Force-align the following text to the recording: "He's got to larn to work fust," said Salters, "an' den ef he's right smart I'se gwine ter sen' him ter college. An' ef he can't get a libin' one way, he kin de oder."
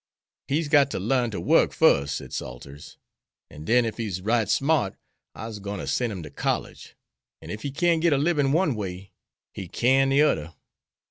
"He's 0.47 0.67
got 0.67 0.89
to 0.89 0.99
larn 0.99 1.29
to 1.29 1.39
work 1.39 1.73
fust," 1.73 2.15
said 2.15 2.33
Salters, 2.33 2.97
"an' 3.51 3.65
den 3.65 3.85
ef 3.85 3.97
he's 3.97 4.19
right 4.23 4.49
smart 4.49 4.95
I'se 5.35 5.59
gwine 5.59 5.77
ter 5.77 5.85
sen' 5.85 6.09
him 6.09 6.23
ter 6.23 6.31
college. 6.31 6.95
An' 7.39 7.51
ef 7.51 7.61
he 7.61 7.69
can't 7.69 8.01
get 8.01 8.11
a 8.11 8.17
libin' 8.17 8.51
one 8.51 8.73
way, 8.73 9.11
he 9.53 9.67
kin 9.67 10.09
de 10.09 10.23
oder." 10.23 10.55